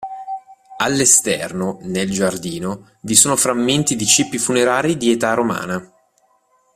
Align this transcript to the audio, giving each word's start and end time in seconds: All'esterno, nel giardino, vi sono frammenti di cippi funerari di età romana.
All'esterno, 0.79 1.77
nel 1.81 2.09
giardino, 2.09 2.89
vi 3.01 3.13
sono 3.13 3.35
frammenti 3.35 3.95
di 3.95 4.07
cippi 4.07 4.39
funerari 4.39 4.97
di 4.97 5.11
età 5.11 5.35
romana. 5.35 5.91